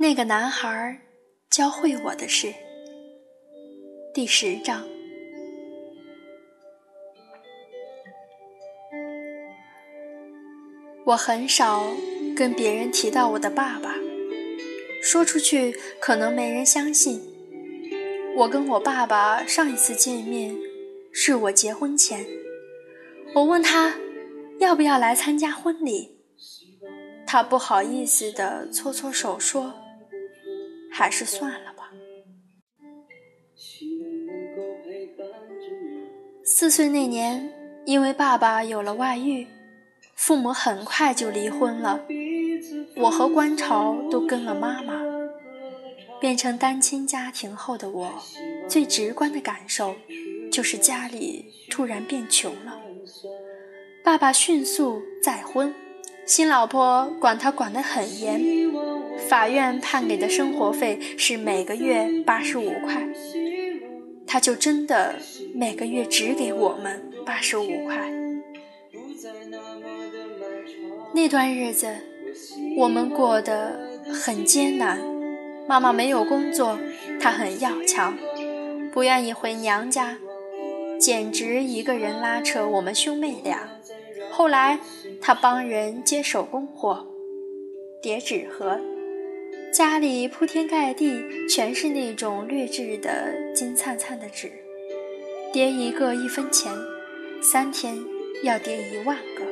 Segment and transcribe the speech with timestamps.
[0.00, 0.98] 那个男孩
[1.50, 2.54] 教会我的事，
[4.14, 4.82] 第十章。
[11.04, 11.84] 我很少
[12.34, 13.94] 跟别人提到我的爸爸，
[15.02, 17.20] 说出去可能没人相信。
[18.36, 20.56] 我跟我爸爸上一次见面
[21.12, 22.24] 是我结婚前，
[23.34, 23.96] 我问他
[24.60, 26.16] 要不要来参加婚礼，
[27.26, 29.74] 他不好意思的搓搓手说。
[31.00, 31.90] 还是算了吧。
[36.44, 37.50] 四岁那年，
[37.86, 39.46] 因为爸爸有了外遇，
[40.14, 42.04] 父母很快就离婚了。
[42.96, 45.00] 我和观潮都跟了妈妈，
[46.20, 48.12] 变成单亲家庭后的我，
[48.68, 49.94] 最直观的感受
[50.52, 52.78] 就是家里突然变穷了。
[54.04, 55.74] 爸爸迅速再婚，
[56.26, 58.59] 新老婆管他管得很严。
[59.30, 63.08] 法院判给的生活费是每个月八十五块，
[64.26, 65.14] 他就真的
[65.54, 68.10] 每个月只给我们八十五块。
[71.14, 71.94] 那段日子，
[72.76, 73.78] 我们过得
[74.12, 74.98] 很艰难。
[75.68, 76.76] 妈妈没有工作，
[77.20, 78.18] 她很要强，
[78.92, 80.18] 不愿意回娘家，
[80.98, 83.68] 简直一个人拉扯我们兄妹俩。
[84.32, 84.80] 后来，
[85.20, 87.06] 她帮人接手工活，
[88.02, 88.80] 叠纸盒。
[89.72, 94.50] 家里铺天盖地，全是那种劣质的金灿灿的纸，
[95.52, 96.72] 叠一个一分钱，
[97.40, 97.96] 三天
[98.42, 99.44] 要叠一万个。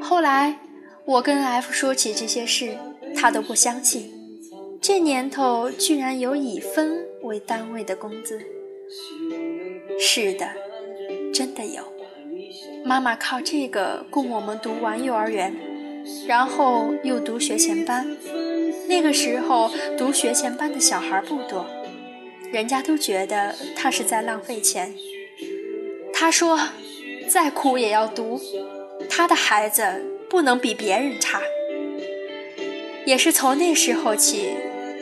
[0.00, 0.60] 后来
[1.04, 2.78] 我跟 F 说起这些事，
[3.16, 4.12] 他都不相信。
[4.80, 8.40] 这年头居然有以分为单位的工资。
[9.98, 10.46] 是的，
[11.34, 11.82] 真的有。
[12.84, 15.52] 妈妈靠这个供我们读完幼儿园。
[16.26, 18.16] 然后又读学前班，
[18.88, 21.66] 那个时候读学前班的小孩不多，
[22.52, 24.94] 人家都觉得他是在浪费钱。
[26.12, 26.58] 他说
[27.28, 28.40] ：“再苦也要读，
[29.08, 29.82] 他的孩子
[30.28, 31.40] 不能比别人差。”
[33.06, 34.50] 也是从那时候起，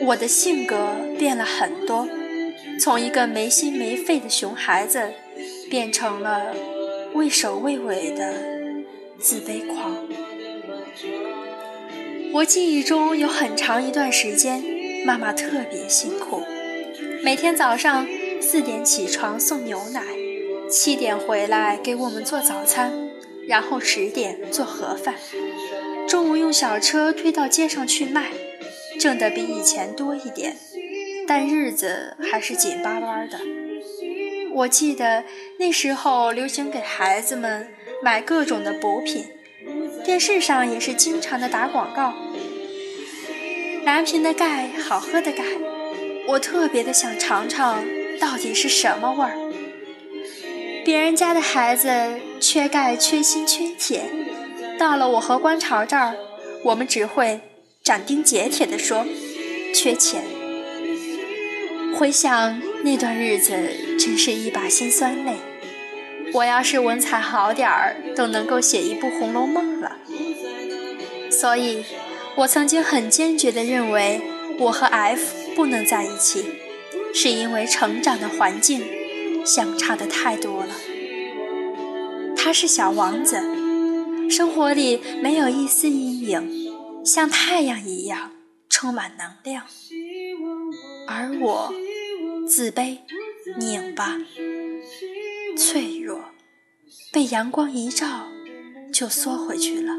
[0.01, 2.07] 我的性格变了很多，
[2.79, 5.11] 从一个没心没肺的熊孩子，
[5.69, 6.53] 变成了
[7.13, 8.33] 畏首畏尾的
[9.19, 10.06] 自卑狂。
[12.33, 14.63] 我记忆中有很长一段时间，
[15.05, 16.43] 妈妈特别辛苦，
[17.23, 18.07] 每天早上
[18.41, 20.01] 四点起床送牛奶，
[20.69, 23.09] 七点回来给我们做早餐，
[23.47, 25.15] 然后十点做盒饭，
[26.07, 28.31] 中午用小车推到街上去卖，
[28.99, 30.57] 挣得比以前多一点，
[31.27, 33.39] 但日子还是紧巴巴的。
[34.53, 35.23] 我记得
[35.59, 37.67] 那时候流行给孩子们
[38.03, 39.25] 买各种的补品。
[40.07, 42.13] 电视上也是经常的打广告，
[43.83, 45.43] 蓝瓶的钙，好喝的钙，
[46.29, 47.83] 我特别的想尝尝
[48.17, 49.37] 到底是什么味儿。
[50.85, 51.89] 别人家的孩子
[52.39, 54.05] 缺钙、缺锌、缺铁，
[54.79, 56.15] 到了我和观潮这儿，
[56.63, 57.41] 我们只会
[57.83, 59.05] 斩钉截铁地说
[59.75, 60.23] 缺钱。
[61.97, 63.53] 回想那段日子，
[63.99, 65.33] 真是一把辛酸泪。
[66.33, 69.97] 我要是文采好点儿，都能够写一部《红楼梦》了。
[71.31, 71.83] 所以，
[72.35, 74.21] 我曾经很坚决地认为，
[74.59, 76.45] 我和 F 不能在一起，
[77.13, 78.83] 是因为成长的环境
[79.45, 80.73] 相差的太多了。
[82.35, 83.41] 他是小王子，
[84.29, 88.31] 生活里没有一丝阴影，像太阳一样
[88.69, 89.63] 充满能量；
[91.07, 91.73] 而我
[92.47, 92.99] 自卑、
[93.57, 94.17] 拧巴。
[95.57, 96.23] 脆弱，
[97.11, 98.27] 被阳光一照
[98.93, 99.93] 就缩回去了。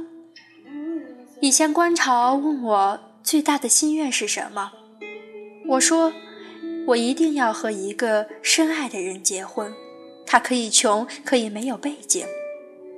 [1.41, 4.73] 以前观潮问我最大的心愿是什么，
[5.67, 6.13] 我说
[6.87, 9.75] 我一定要和一个深爱的人结婚。
[10.25, 12.25] 他可以穷，可以没有背景，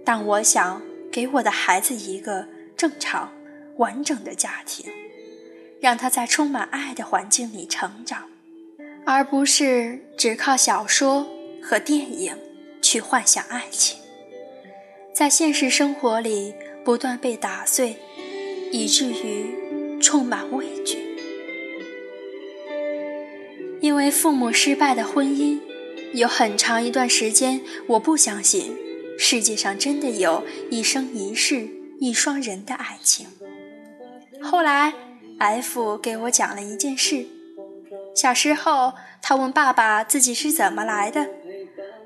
[0.04, 2.46] 但我想给我的孩子一个
[2.76, 3.32] 正常、
[3.76, 4.90] 完整的家庭，
[5.80, 8.24] 让他在充满爱的环境里成长，
[9.06, 11.26] 而不是只靠小说
[11.62, 12.36] 和电影。
[12.90, 14.00] 去幻想爱情，
[15.14, 16.52] 在现实生活里
[16.84, 17.94] 不断被打碎，
[18.72, 20.98] 以至于充满畏惧。
[23.80, 25.60] 因为父母失败的婚姻，
[26.14, 28.76] 有很长一段时间，我不相信
[29.16, 31.68] 世界上真的有一生一世
[32.00, 33.28] 一双人的爱情。
[34.42, 34.92] 后来
[35.38, 37.24] ，F 给我讲了一件事：
[38.16, 41.30] 小时候，他问爸爸自己是怎么来的。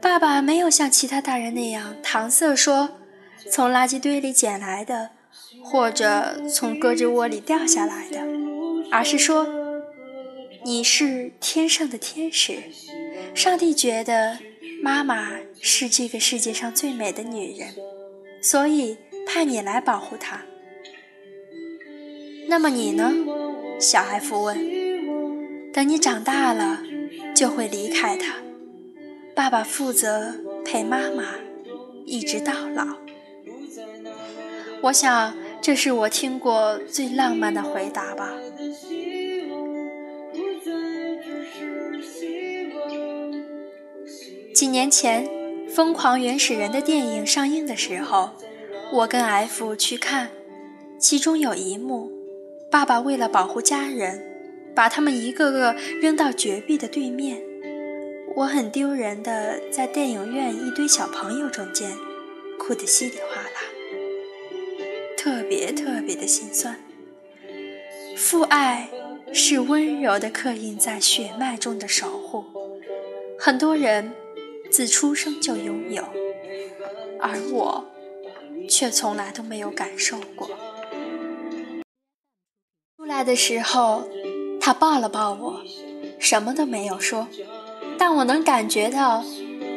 [0.04, 2.90] 爸爸没有像其他大人那样搪塞说
[3.50, 5.12] ：“从垃圾堆里捡来的，
[5.64, 8.20] 或者从胳肢窝里掉下来的，
[8.90, 9.48] 而是说
[10.62, 12.58] 你是天上的天使，
[13.34, 14.38] 上帝觉得
[14.82, 15.30] 妈妈
[15.62, 17.70] 是这个世界上最美的女人，
[18.42, 20.42] 所以派你来保护她。
[22.46, 23.10] 那么你呢？
[23.80, 24.58] 小 F 问。
[25.72, 26.82] 等你长大了，
[27.34, 28.34] 就会离开他。
[29.34, 30.34] 爸爸负责
[30.64, 31.24] 陪妈妈，
[32.06, 32.86] 一直到老。
[34.82, 38.32] 我想，这是我听过最浪漫的回答吧。
[44.54, 45.26] 几年前，
[45.68, 48.30] 《疯狂原始人》的电影上映的时候，
[48.92, 50.30] 我跟 F 去看，
[50.98, 52.12] 其中有一幕，
[52.70, 54.30] 爸爸为了保护家人。
[54.76, 57.40] 把他们一个个扔到绝壁的对面，
[58.36, 61.96] 我很丢人的在电影院一堆小朋友中间，
[62.58, 63.60] 哭得稀里哗啦，
[65.16, 66.76] 特别特别的心酸。
[68.16, 68.90] 父爱
[69.32, 72.44] 是温柔的刻印在血脉中的守护，
[73.38, 74.12] 很多人
[74.68, 76.02] 自出生就拥有，
[77.20, 77.84] 而我
[78.68, 80.50] 却从来都没有感受过。
[82.96, 84.08] 出来的时候。
[84.60, 85.62] 他抱了抱我，
[86.18, 87.28] 什么都没有说，
[88.06, 89.24] 但我能感觉到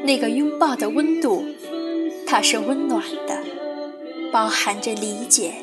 [0.04, 1.46] 那个拥抱的温度，
[2.26, 3.42] 它是温暖的，
[4.34, 5.54] 包含着理解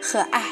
[0.00, 0.44] 和爱。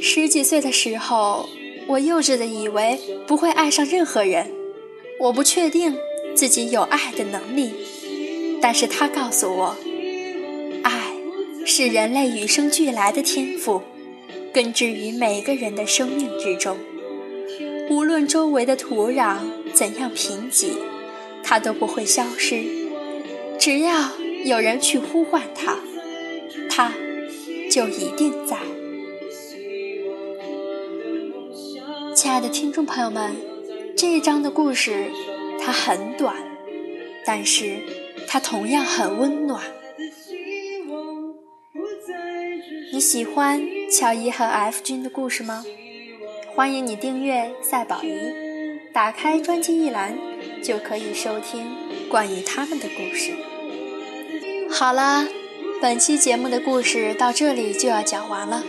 [0.00, 1.46] 十几岁的时候，
[1.86, 4.50] 我幼稚的以为不会爱上任何人，
[5.20, 5.94] 我不确定
[6.34, 7.70] 自己有爱的能力，
[8.62, 9.76] 但是他告诉我，
[10.82, 11.12] 爱
[11.66, 13.82] 是人类与生俱来的天赋。
[14.54, 16.78] 根植于每个人的生命之中，
[17.90, 19.38] 无论周围的土壤
[19.72, 20.72] 怎样贫瘠，
[21.42, 22.64] 它都不会消失。
[23.58, 24.10] 只要
[24.44, 25.78] 有人去呼唤它，
[26.70, 26.92] 它
[27.70, 28.56] 就一定在。
[32.14, 33.34] 亲爱的听众朋友们，
[33.96, 35.06] 这一章的故事
[35.60, 36.34] 它很短，
[37.26, 37.76] 但是
[38.26, 39.62] 它同样很温暖。
[42.92, 45.64] 你喜欢乔伊和 F 君的故事吗？
[46.56, 48.16] 欢迎你订阅赛宝仪，
[48.92, 50.16] 打开专辑一栏
[50.62, 51.66] 就可以收听
[52.08, 53.32] 关于他们的故事。
[54.70, 55.26] 好了，
[55.82, 58.62] 本期节目的故事到这里就要讲完了。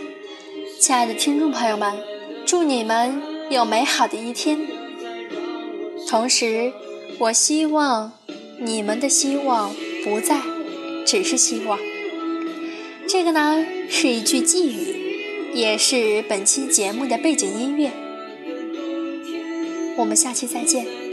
[0.80, 1.94] 亲爱的听众朋友们，
[2.44, 4.66] 祝你们有美好的一天。
[6.08, 6.72] 同时，
[7.20, 8.12] 我希望
[8.58, 9.72] 你们的希望
[10.04, 10.40] 不再
[11.06, 11.78] 只是希望。
[13.08, 14.95] 这个呢是一句寄语，
[15.56, 17.90] 也是本期节目的背景音乐。
[19.96, 21.05] 我们下期再见。